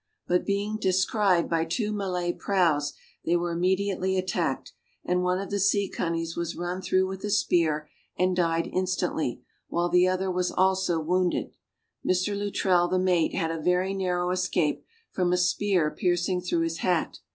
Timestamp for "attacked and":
4.17-5.21